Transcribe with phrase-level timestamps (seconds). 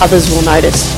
[0.00, 0.92] others will notice.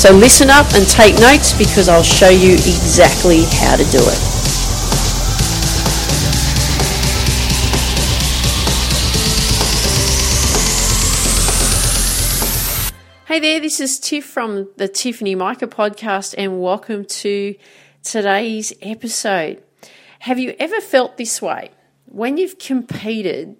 [0.00, 4.32] So listen up and take notes because I'll show you exactly how to do it.
[13.26, 17.54] Hey there, this is Tiff from the Tiffany Micah podcast, and welcome to
[18.02, 19.62] today's episode.
[20.18, 21.70] Have you ever felt this way?
[22.04, 23.56] When you've competed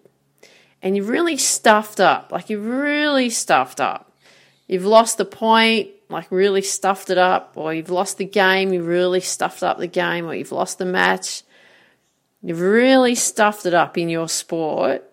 [0.83, 4.12] and you've really stuffed up, like you've really stuffed up,
[4.73, 8.83] you've lost the point, like really stuffed it up, or you've lost the game, you
[8.83, 11.43] really stuffed up the game, or you've lost the match,
[12.43, 15.05] you've really stuffed it up in your sport,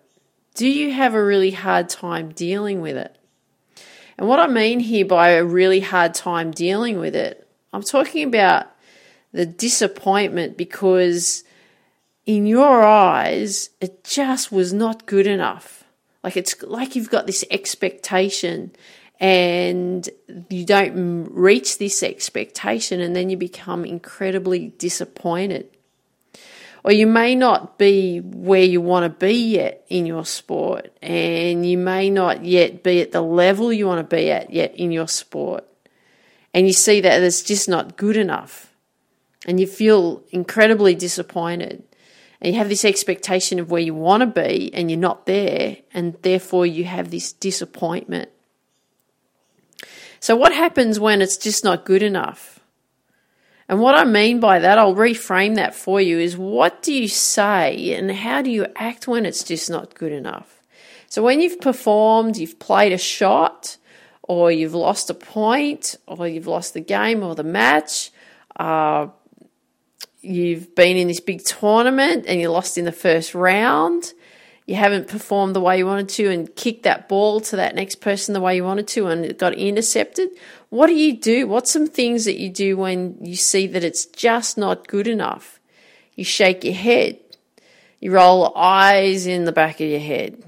[0.54, 3.18] do you have a really hard time dealing with it?
[4.16, 8.26] And what I mean here by a really hard time dealing with it, I'm talking
[8.26, 8.66] about
[9.32, 11.44] the disappointment because
[12.24, 15.84] in your eyes, it just was not good enough.
[16.24, 18.72] Like it's like you've got this expectation
[19.20, 20.08] and
[20.48, 25.68] you don't reach this expectation and then you become incredibly disappointed.
[26.82, 31.66] Or you may not be where you want to be yet in your sport, and
[31.66, 34.90] you may not yet be at the level you want to be at yet in
[34.90, 35.66] your sport.
[36.54, 38.72] And you see that it's just not good enough,
[39.46, 41.82] and you feel incredibly disappointed.
[42.40, 45.76] And you have this expectation of where you want to be, and you're not there,
[45.92, 48.30] and therefore you have this disappointment.
[50.20, 52.60] So, what happens when it's just not good enough?
[53.68, 57.08] And what I mean by that, I'll reframe that for you, is what do you
[57.08, 60.60] say and how do you act when it's just not good enough?
[61.08, 63.78] So, when you've performed, you've played a shot,
[64.22, 68.10] or you've lost a point, or you've lost the game or the match,
[68.56, 69.08] uh,
[70.20, 74.12] you've been in this big tournament and you lost in the first round,
[74.70, 77.96] you haven't performed the way you wanted to and kicked that ball to that next
[77.96, 80.28] person the way you wanted to and it got intercepted,
[80.68, 81.48] what do you do?
[81.48, 85.58] What's some things that you do when you see that it's just not good enough?
[86.14, 87.18] You shake your head.
[87.98, 90.40] You roll eyes in the back of your head.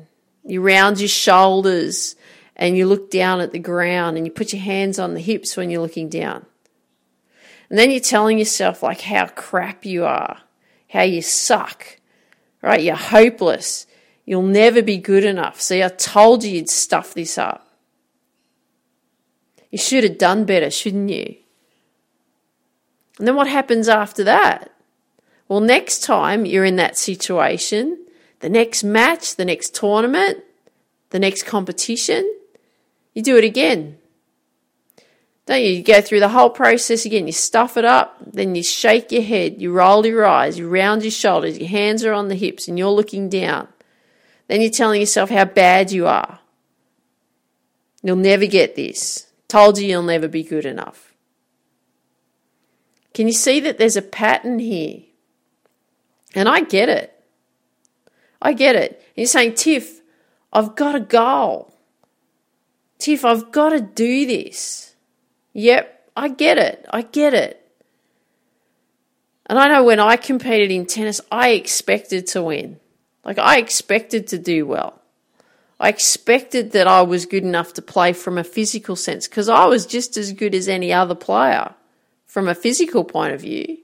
[0.45, 2.15] You round your shoulders
[2.55, 5.57] and you look down at the ground and you put your hands on the hips
[5.57, 6.47] when you're looking down.
[7.71, 10.43] And then you're telling yourself like how crap you are,
[10.89, 11.99] how you suck,
[12.63, 12.81] right?
[12.81, 13.89] You're hopeless.
[14.25, 15.61] You'll never be good enough.
[15.61, 17.67] See, I told you you'd stuff this up.
[19.71, 21.37] You should have done better, shouldn't you?
[23.19, 24.71] And then what happens after that?
[25.49, 27.99] Well, next time you're in that situation,
[28.41, 30.45] the next match, the next tournament,
[31.11, 32.31] the next competition,
[33.15, 33.99] you do it again.
[35.47, 35.71] Don't you?
[35.71, 37.27] You go through the whole process again.
[37.27, 41.03] You stuff it up, then you shake your head, you roll your eyes, you round
[41.03, 43.69] your shoulders, your hands are on the hips, and you're looking down.
[44.49, 46.41] Then you're telling yourself how bad you are.
[48.03, 49.29] You'll never get this.
[49.49, 51.15] Told you you'll never be good enough.
[53.15, 55.03] Can you see that there's a pattern here?
[56.35, 57.13] And I get it.
[58.41, 58.93] I get it.
[58.93, 60.01] And you're saying, Tiff,
[60.53, 61.75] I've got a goal.
[62.99, 64.95] Tiff, I've got to do this.
[65.53, 66.87] Yep, I get it.
[66.91, 67.59] I get it.
[69.47, 72.81] And I know when I competed in tennis, I expected to win.
[73.25, 75.01] Like, I expected to do well.
[75.79, 79.67] I expected that I was good enough to play from a physical sense because I
[79.67, 81.75] was just as good as any other player
[82.25, 83.79] from a physical point of view.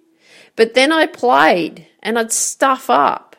[0.54, 3.36] But then I played and I'd stuff up.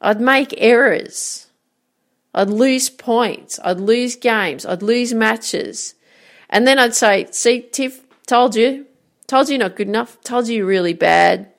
[0.00, 1.48] I'd make errors.
[2.34, 3.58] I'd lose points.
[3.64, 4.64] I'd lose games.
[4.64, 5.94] I'd lose matches.
[6.48, 8.86] And then I'd say, see, Tiff, told you.
[9.26, 10.20] Told you not good enough.
[10.22, 11.50] Told you really bad.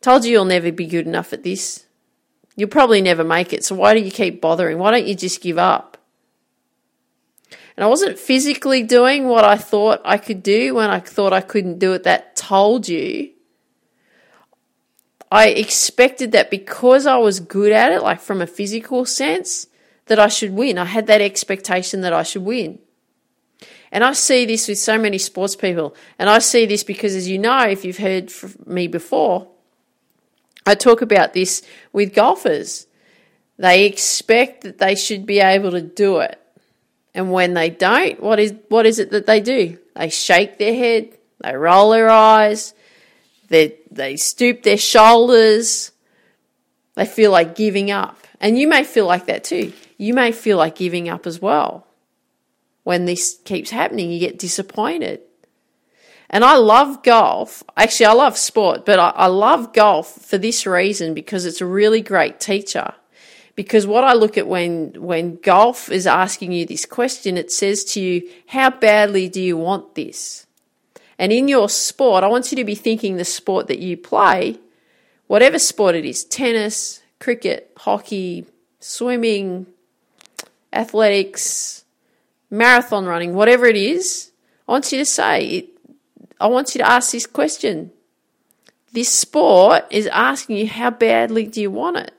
[0.00, 1.84] Told you you'll never be good enough at this.
[2.58, 3.64] You'll probably never make it.
[3.64, 4.78] So why do you keep bothering?
[4.78, 5.96] Why don't you just give up?
[7.76, 11.40] And I wasn't physically doing what I thought I could do when I thought I
[11.40, 12.02] couldn't do it.
[12.02, 13.30] That told you.
[15.30, 19.68] I expected that because I was good at it, like from a physical sense,
[20.06, 20.78] that I should win.
[20.78, 22.80] I had that expectation that I should win.
[23.92, 25.94] And I see this with so many sports people.
[26.18, 28.32] And I see this because, as you know, if you've heard
[28.66, 29.46] me before,
[30.68, 31.62] I talk about this
[31.92, 32.86] with golfers.
[33.56, 36.38] They expect that they should be able to do it.
[37.14, 39.78] And when they don't, what is what is it that they do?
[39.96, 42.74] They shake their head, they roll their eyes,
[43.48, 45.90] they they stoop their shoulders,
[46.94, 48.18] they feel like giving up.
[48.40, 49.72] And you may feel like that too.
[49.96, 51.86] You may feel like giving up as well.
[52.84, 55.22] When this keeps happening, you get disappointed.
[56.30, 57.62] And I love golf.
[57.76, 61.66] Actually, I love sport, but I, I, love golf for this reason because it's a
[61.66, 62.92] really great teacher.
[63.54, 67.82] Because what I look at when, when golf is asking you this question, it says
[67.86, 70.46] to you, how badly do you want this?
[71.18, 74.58] And in your sport, I want you to be thinking the sport that you play,
[75.26, 78.46] whatever sport it is tennis, cricket, hockey,
[78.80, 79.66] swimming,
[80.72, 81.84] athletics,
[82.50, 84.30] marathon running, whatever it is,
[84.68, 85.68] I want you to say,
[86.40, 87.92] I want you to ask this question.
[88.92, 92.12] This sport is asking you, how badly do you want it?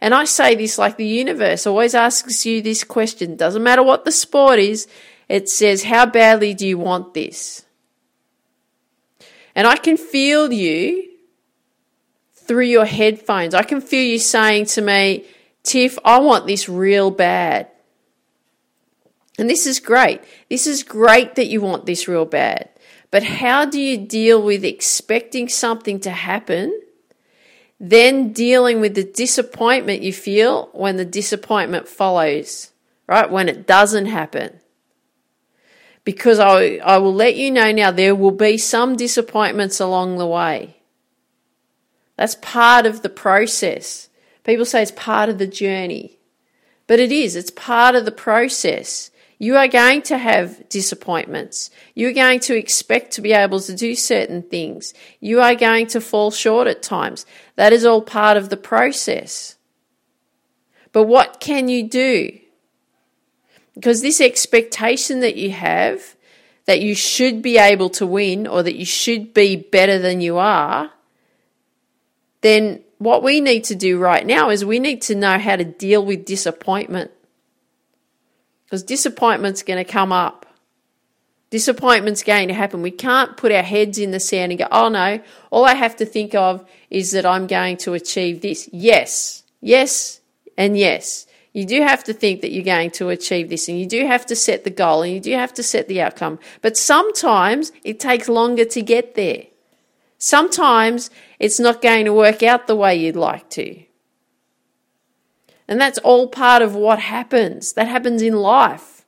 [0.00, 3.36] And I say this like the universe always asks you this question.
[3.36, 4.86] Doesn't matter what the sport is,
[5.28, 7.64] it says, how badly do you want this?
[9.54, 11.10] And I can feel you
[12.34, 13.54] through your headphones.
[13.54, 15.24] I can feel you saying to me,
[15.64, 17.68] Tiff, I want this real bad.
[19.38, 20.22] And this is great.
[20.48, 22.70] This is great that you want this real bad.
[23.10, 26.78] But how do you deal with expecting something to happen,
[27.80, 32.72] then dealing with the disappointment you feel when the disappointment follows,
[33.06, 33.30] right?
[33.30, 34.60] When it doesn't happen.
[36.04, 40.26] Because I, I will let you know now, there will be some disappointments along the
[40.26, 40.78] way.
[42.16, 44.08] That's part of the process.
[44.42, 46.18] People say it's part of the journey,
[46.86, 49.10] but it is, it's part of the process.
[49.38, 51.70] You are going to have disappointments.
[51.94, 54.94] You're going to expect to be able to do certain things.
[55.20, 57.24] You are going to fall short at times.
[57.54, 59.56] That is all part of the process.
[60.92, 62.36] But what can you do?
[63.74, 66.16] Because this expectation that you have
[66.68, 70.36] that you should be able to win or that you should be better than you
[70.36, 70.90] are,
[72.42, 75.64] then what we need to do right now is we need to know how to
[75.64, 77.10] deal with disappointment.
[78.68, 80.44] Because disappointment's going to come up.
[81.48, 82.82] Disappointment's going to happen.
[82.82, 85.20] We can't put our heads in the sand and go, oh no,
[85.50, 88.68] all I have to think of is that I'm going to achieve this.
[88.70, 90.20] Yes, yes,
[90.58, 91.26] and yes.
[91.54, 94.26] You do have to think that you're going to achieve this and you do have
[94.26, 96.38] to set the goal and you do have to set the outcome.
[96.60, 99.44] But sometimes it takes longer to get there.
[100.18, 103.82] Sometimes it's not going to work out the way you'd like to.
[105.68, 107.74] And that's all part of what happens.
[107.74, 109.04] That happens in life.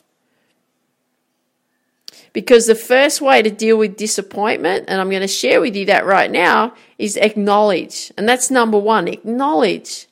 [2.33, 5.87] Because the first way to deal with disappointment, and I'm going to share with you
[5.87, 8.12] that right now, is acknowledge.
[8.17, 10.07] And that's number one acknowledge.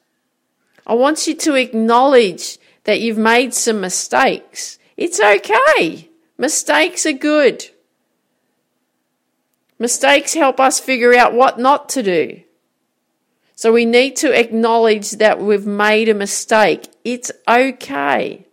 [0.86, 4.78] I want you to acknowledge that you've made some mistakes.
[4.96, 6.08] It's okay.
[6.38, 7.66] Mistakes are good.
[9.78, 12.42] Mistakes help us figure out what not to do.
[13.58, 16.86] So we need to acknowledge that we've made a mistake.
[17.02, 18.46] It's okay.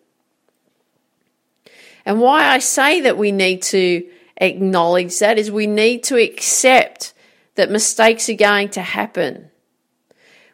[2.04, 4.04] And why I say that we need to
[4.38, 7.14] acknowledge that is we need to accept
[7.54, 9.52] that mistakes are going to happen.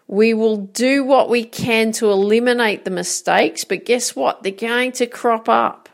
[0.10, 4.44] We will do what we can to eliminate the mistakes, but guess what?
[4.44, 5.88] They're going to crop up.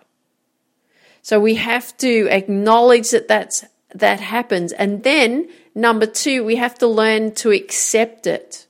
[1.21, 4.71] So we have to acknowledge that that's, that happens.
[4.71, 8.65] And then Number two, we have to learn to accept it.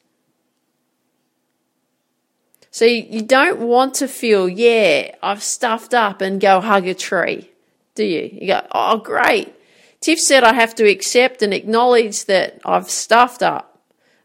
[2.70, 7.50] So you don't want to feel, yeah, I've stuffed up and go hug a tree,
[7.96, 8.30] do you?
[8.34, 9.56] You go, oh, great.
[10.02, 13.80] Tiff said I have to accept and acknowledge that I've stuffed up.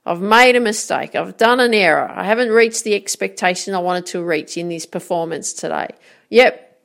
[0.04, 1.14] I've made a mistake.
[1.14, 2.10] I've done an error.
[2.10, 5.90] I haven't reached the expectation I wanted to reach in this performance today.
[6.30, 6.80] Yep.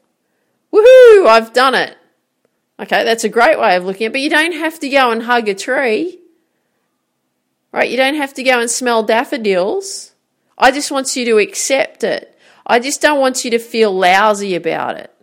[0.71, 1.25] Woohoo!
[1.25, 1.97] I've done it.
[2.79, 5.11] Okay, that's a great way of looking at it, but you don't have to go
[5.11, 6.19] and hug a tree.
[7.71, 7.89] Right?
[7.89, 10.13] You don't have to go and smell daffodils.
[10.57, 12.37] I just want you to accept it.
[12.65, 15.13] I just don't want you to feel lousy about it.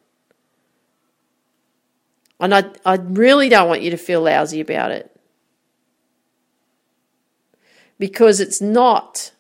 [2.41, 5.11] And I, I really don't want you to feel lousy about it.
[7.99, 9.33] Because it's not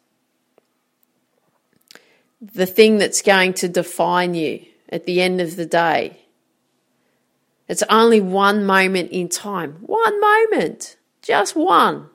[2.40, 6.23] the thing that's going to define you at the end of the day.
[7.68, 9.78] It's only one moment in time.
[9.80, 10.96] One moment.
[11.22, 12.08] Just one.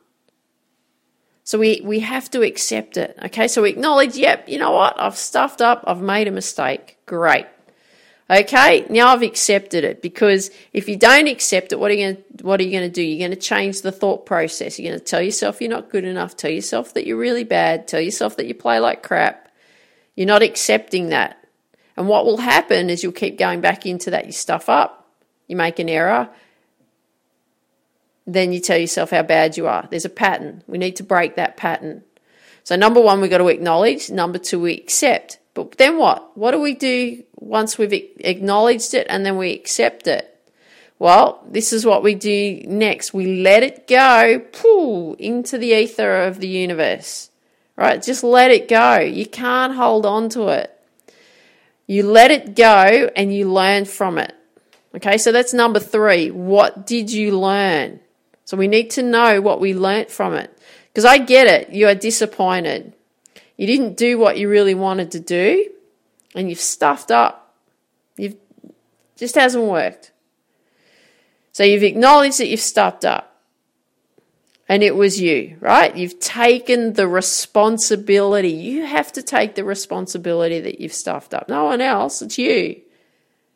[1.43, 3.17] So we, we have to accept it.
[3.25, 5.01] Okay, so we acknowledge, yep, you know what?
[5.01, 6.97] I've stuffed up, I've made a mistake.
[7.07, 7.47] Great.
[8.29, 12.23] Okay, now I've accepted it because if you don't accept it, what are you going
[12.37, 13.01] to, what are you going to do?
[13.01, 14.77] You're going to change the thought process.
[14.77, 17.87] You're going to tell yourself you're not good enough, tell yourself that you're really bad,
[17.87, 19.51] tell yourself that you play like crap.
[20.15, 21.43] You're not accepting that.
[21.97, 24.27] And what will happen is you'll keep going back into that.
[24.27, 24.98] You stuff up,
[25.49, 26.29] you make an error,
[28.25, 29.87] then you tell yourself how bad you are.
[29.89, 30.63] There's a pattern.
[30.67, 32.03] We need to break that pattern.
[32.63, 34.09] So, number one, we've got to acknowledge.
[34.11, 35.39] Number two, we accept.
[35.55, 36.37] But then what?
[36.37, 40.25] What do we do once we've acknowledged it and then we accept it?
[40.99, 43.13] Well, this is what we do next.
[43.13, 47.31] We let it go, pull into the ether of the universe.
[47.75, 48.03] Right?
[48.03, 48.99] Just let it go.
[48.99, 50.75] You can't hold on to it.
[51.87, 54.35] You let it go and you learn from it.
[54.95, 56.31] Okay, so that's number three.
[56.31, 57.99] What did you learn?
[58.45, 60.55] So we need to know what we learnt from it.
[60.87, 62.93] Because I get it, you are disappointed.
[63.57, 65.69] You didn't do what you really wanted to do,
[66.33, 67.53] and you've stuffed up.
[68.17, 68.37] You've
[69.15, 70.11] just hasn't worked.
[71.51, 73.25] So you've acknowledged that you've stuffed up.
[74.67, 75.95] And it was you, right?
[75.95, 78.51] You've taken the responsibility.
[78.51, 81.49] You have to take the responsibility that you've stuffed up.
[81.49, 82.81] No one else, it's you.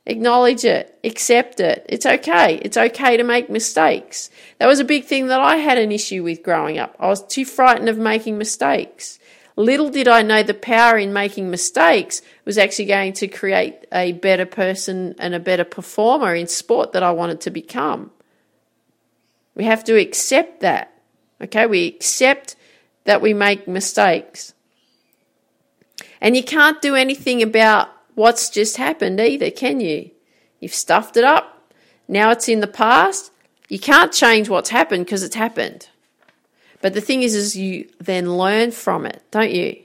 [0.05, 1.85] Acknowledge it, accept it.
[1.87, 2.55] It's okay.
[2.61, 4.29] It's okay to make mistakes.
[4.59, 6.95] That was a big thing that I had an issue with growing up.
[6.99, 9.19] I was too frightened of making mistakes.
[9.55, 14.11] Little did I know the power in making mistakes was actually going to create a
[14.11, 18.11] better person and a better performer in sport that I wanted to become.
[19.55, 20.91] We have to accept that.
[21.39, 22.55] Okay, we accept
[23.05, 24.53] that we make mistakes.
[26.19, 30.11] And you can't do anything about what's just happened either, can you?
[30.59, 31.71] You've stuffed it up.
[32.07, 33.31] Now it's in the past.
[33.69, 35.89] You can't change what's happened because it's happened.
[36.81, 39.83] But the thing is, is you then learn from it, don't you?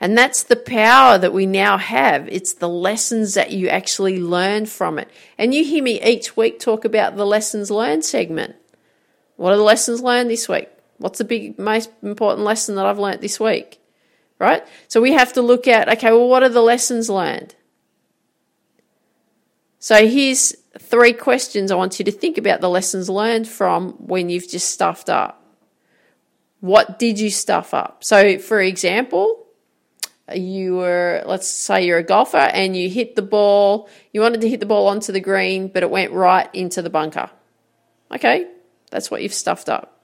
[0.00, 2.28] And that's the power that we now have.
[2.28, 5.10] It's the lessons that you actually learn from it.
[5.36, 8.54] And you hear me each week talk about the lessons learned segment.
[9.36, 10.68] What are the lessons learned this week?
[10.98, 13.80] What's the big, most important lesson that I've learned this week?
[14.38, 14.64] Right?
[14.86, 17.56] So we have to look at, okay, well, what are the lessons learned?
[19.78, 24.28] So here's three questions I want you to think about the lessons learned from when
[24.28, 25.44] you've just stuffed up.
[26.60, 28.02] What did you stuff up?
[28.02, 29.46] So, for example,
[30.34, 34.48] you were, let's say you're a golfer and you hit the ball, you wanted to
[34.48, 37.30] hit the ball onto the green, but it went right into the bunker.
[38.12, 38.48] Okay,
[38.90, 40.02] that's what you've stuffed up.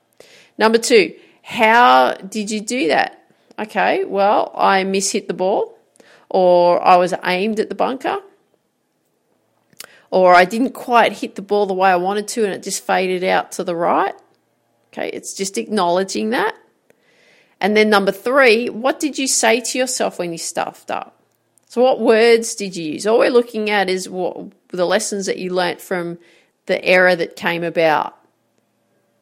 [0.56, 3.20] Number two, how did you do that?
[3.58, 5.76] Okay, well, I mishit the ball,
[6.28, 8.18] or I was aimed at the bunker,
[10.14, 12.86] or I didn't quite hit the ball the way I wanted to and it just
[12.86, 14.14] faded out to the right.
[14.92, 16.54] Okay, it's just acknowledging that.
[17.60, 21.20] And then number three, what did you say to yourself when you stuffed up?
[21.66, 23.08] So, what words did you use?
[23.08, 26.20] All we're looking at is what the lessons that you learnt from
[26.66, 28.16] the error that came about.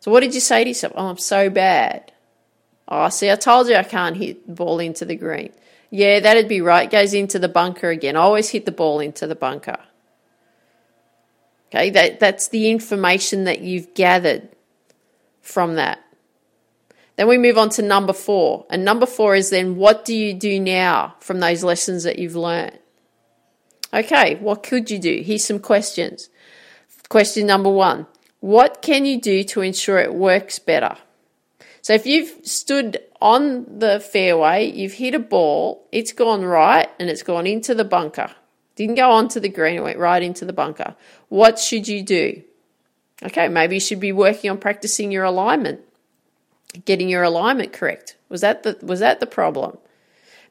[0.01, 0.93] So, what did you say to yourself?
[0.95, 2.13] Oh, I'm so bad.
[2.87, 5.55] Oh, see, I told you I can't hit the ball into the green.
[5.89, 6.91] Yeah, that'd be right.
[6.91, 8.15] Goes into the bunker again.
[8.15, 9.79] I always hit the ball into the bunker.
[11.73, 14.47] Okay, that, that's the information that you've gathered
[15.41, 16.05] from that.
[17.17, 18.67] Then we move on to number four.
[18.69, 22.37] And number four is then what do you do now from those lessons that you've
[22.37, 22.79] learned?
[23.95, 25.23] Okay, what could you do?
[25.25, 26.29] Here's some questions.
[27.09, 28.07] Question number one
[28.41, 30.99] What can you do to ensure it works better?
[31.81, 37.09] So if you've stood on the fairway, you've hit a ball, it's gone right and
[37.09, 38.31] it's gone into the bunker.
[38.77, 40.97] Didn't go onto the green, it went right into the bunker.
[41.29, 42.43] What should you do?
[43.23, 45.81] Okay, maybe you should be working on practicing your alignment,
[46.85, 48.17] getting your alignment correct.
[48.29, 49.79] Was that the was that the problem?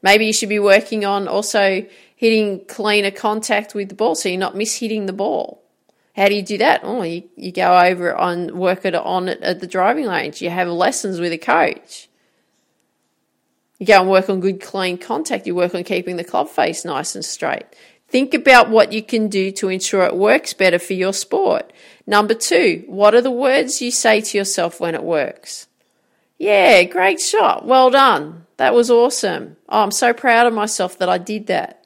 [0.01, 1.85] Maybe you should be working on also
[2.15, 5.61] hitting cleaner contact with the ball so you're not mishitting the ball.
[6.15, 6.81] How do you do that?
[6.83, 10.41] Oh, you, you go over on work it on it at the driving range.
[10.41, 12.09] You have lessons with a coach.
[13.79, 15.47] You go and work on good clean contact.
[15.47, 17.65] You work on keeping the club face nice and straight.
[18.11, 21.71] Think about what you can do to ensure it works better for your sport.
[22.05, 25.67] Number two, what are the words you say to yourself when it works?
[26.37, 27.65] Yeah, great shot.
[27.65, 28.47] Well done.
[28.57, 29.55] That was awesome.
[29.69, 31.85] Oh, I'm so proud of myself that I did that.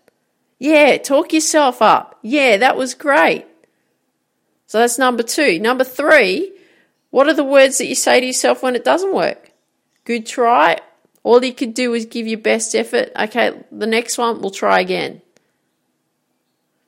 [0.58, 2.18] Yeah, talk yourself up.
[2.24, 3.46] Yeah, that was great.
[4.66, 5.60] So that's number two.
[5.60, 6.54] Number three,
[7.12, 9.52] what are the words that you say to yourself when it doesn't work?
[10.06, 10.80] Good try.
[11.22, 13.12] All you could do is give your best effort.
[13.16, 15.22] Okay, the next one, we'll try again.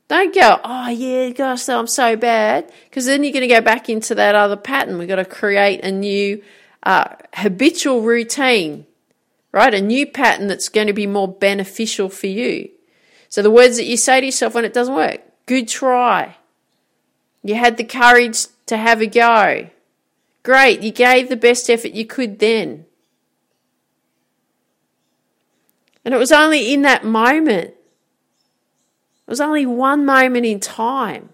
[0.07, 3.89] Don't go, oh yeah, gosh, I'm so bad, because then you're going to go back
[3.89, 4.97] into that other pattern.
[4.97, 6.41] We've got to create a new
[6.83, 8.85] uh, habitual routine,
[9.51, 9.73] right?
[9.73, 12.69] A new pattern that's going to be more beneficial for you.
[13.27, 16.37] So the words that you say to yourself when it doesn't work, good try.
[17.43, 19.69] You had the courage to have a go.
[20.43, 22.85] Great, you gave the best effort you could then.
[26.05, 27.73] And it was only in that moment
[29.27, 31.29] It was only one moment in time.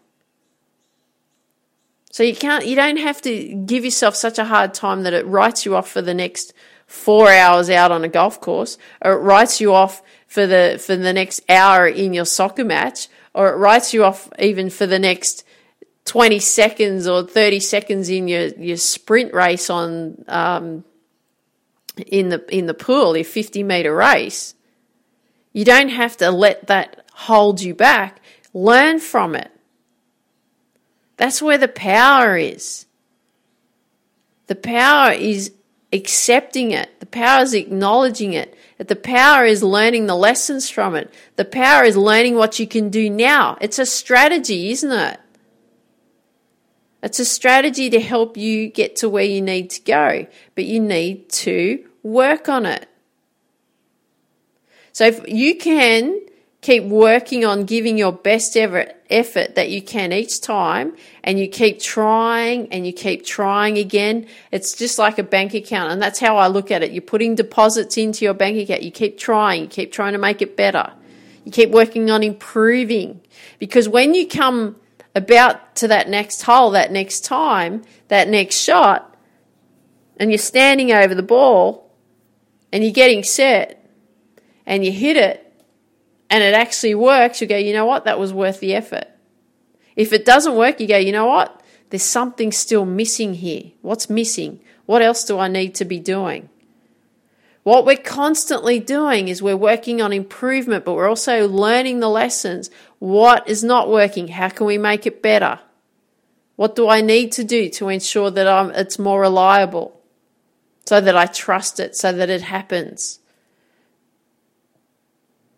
[2.11, 5.25] So you can't you don't have to give yourself such a hard time that it
[5.25, 6.53] writes you off for the next
[6.87, 10.95] 4 hours out on a golf course or it writes you off for the for
[10.95, 14.99] the next hour in your soccer match or it writes you off even for the
[14.99, 15.43] next
[16.05, 20.83] 20 seconds or 30 seconds in your, your sprint race on um,
[22.07, 24.55] in the in the pool, your 50 meter race.
[25.53, 28.21] You don't have to let that hold you back.
[28.53, 29.51] Learn from it.
[31.17, 32.85] That's where the power is.
[34.47, 35.53] The power is
[35.91, 36.99] accepting it.
[36.99, 38.55] The power is acknowledging it.
[38.77, 41.13] The power is learning the lessons from it.
[41.37, 43.57] The power is learning what you can do now.
[43.61, 45.19] It's a strategy, isn't it?
[47.01, 50.79] It's a strategy to help you get to where you need to go, but you
[50.79, 52.87] need to work on it.
[54.91, 56.19] So if you can
[56.63, 61.47] keep working on giving your best ever effort that you can each time and you
[61.47, 64.25] keep trying and you keep trying again.
[64.51, 66.91] It's just like a bank account and that's how i look at it.
[66.91, 68.81] You're putting deposits into your bank account.
[68.81, 69.63] You keep trying.
[69.63, 70.93] You keep trying to make it better.
[71.43, 73.21] You keep working on improving.
[73.59, 74.77] Because when you come
[75.13, 79.15] about to that next hole, that next time, that next shot,
[80.17, 81.91] and you're standing over the ball
[82.71, 83.85] and you're getting set
[84.65, 85.42] and you hit it
[86.33, 89.05] and it actually works, you go, you know what, that was worth the effort.
[89.95, 91.61] If it doesn't work, you go, you know what,
[91.91, 93.65] there's something still missing here.
[93.83, 94.59] What's missing?
[94.87, 96.49] What else do I need to be doing?
[97.61, 102.71] What we're constantly doing is we're working on improvement, but we're also learning the lessons.
[102.97, 104.29] What is not working?
[104.29, 105.59] How can we make it better?
[106.55, 110.01] What do I need to do to ensure that I'm, it's more reliable?
[110.87, 113.19] So that I trust it, so that it happens.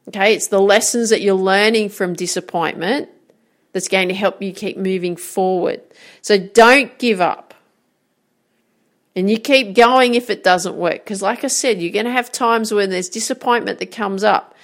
[0.08, 3.10] Okay, it's the lessons that you're learning from disappointment
[3.72, 5.82] that's going to help you keep moving forward.
[6.22, 7.54] So don't give up.
[9.16, 11.04] And you keep going if it doesn't work.
[11.04, 14.56] Because, like I said, you're going to have times when there's disappointment that comes up,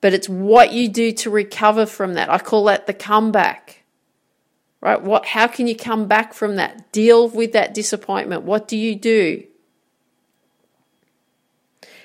[0.00, 2.30] but it's what you do to recover from that.
[2.30, 3.84] I call that the comeback.
[4.80, 5.02] Right?
[5.02, 6.92] What, how can you come back from that?
[6.92, 8.42] Deal with that disappointment.
[8.42, 9.44] What do you do?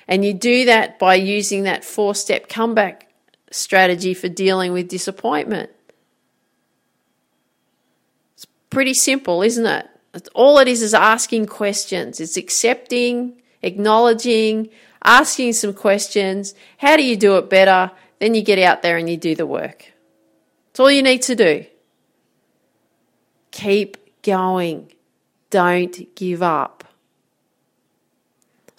[0.06, 3.12] And you do that by using that four step comeback
[3.50, 5.70] strategy for dealing with disappointment.
[8.34, 9.88] It's pretty simple, isn't it?
[10.34, 12.20] all it is is asking questions.
[12.20, 14.70] It's accepting, acknowledging,
[15.02, 16.54] asking some questions.
[16.78, 17.90] How do you do it better?
[18.18, 19.92] Then you get out there and you do the work.
[20.70, 21.66] It's all you need to do.
[23.50, 24.92] Keep going.
[25.50, 26.73] Don't give up.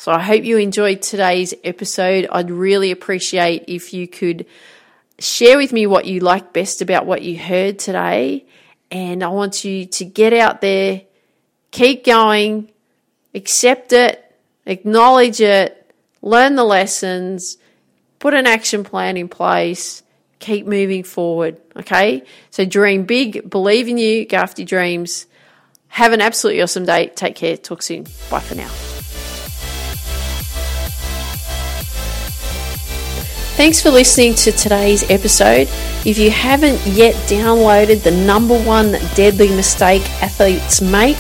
[0.06, 2.28] So I hope you enjoyed today's episode.
[2.32, 4.46] I'd really appreciate if you could
[5.18, 8.46] share with me what you like best about what you heard today.
[8.92, 11.02] And I want you to get out there
[11.72, 12.70] keep going,
[13.34, 14.24] accept it,
[14.68, 15.92] acknowledge it,
[16.22, 17.58] learn the lessons,
[18.20, 20.04] put an action plan in place,
[20.38, 21.58] keep moving forward.
[21.76, 22.22] Okay?
[22.52, 25.26] So dream big, believe in you, go after your dreams.
[25.88, 27.08] Have an absolutely awesome day.
[27.08, 27.58] Take care.
[27.58, 28.04] Talk soon.
[28.30, 28.70] Bye for now.
[33.56, 35.70] Thanks for listening to today's episode.
[36.04, 41.16] If you haven't yet downloaded the number one deadly mistake athletes make,